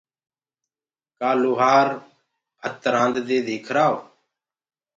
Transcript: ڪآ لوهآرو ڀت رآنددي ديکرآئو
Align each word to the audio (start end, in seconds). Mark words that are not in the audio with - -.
ڪآ 1.19 1.29
لوهآرو 1.41 1.95
ڀت 2.61 2.81
رآنددي 2.93 3.37
ديکرآئو 3.47 3.97